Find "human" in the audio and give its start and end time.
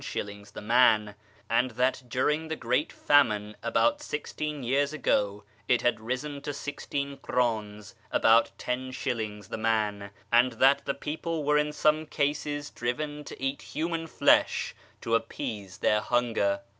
13.61-14.07